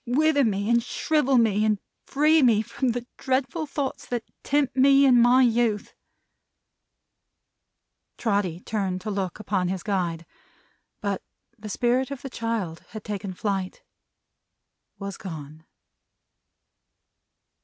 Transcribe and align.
Wither 0.07 0.43
me 0.43 0.67
and 0.67 0.81
shrivel 0.81 1.37
me, 1.37 1.63
and 1.63 1.79
free 2.07 2.41
me 2.41 2.63
from 2.63 2.87
the 2.89 3.05
dreadful 3.17 3.67
thoughts 3.67 4.03
that 4.07 4.23
tempt 4.41 4.75
me 4.75 5.05
in 5.05 5.21
my 5.21 5.43
youth!" 5.43 5.93
Trotty 8.17 8.61
turned 8.61 8.99
to 9.01 9.11
look 9.11 9.39
upon 9.39 9.67
his 9.67 9.83
guide. 9.83 10.25
But, 11.01 11.21
the 11.55 11.69
Spirit 11.69 12.09
of 12.09 12.23
the 12.23 12.31
child 12.31 12.79
had 12.89 13.03
taken 13.03 13.31
flight. 13.35 13.83
Was 14.97 15.17
gone. 15.17 15.65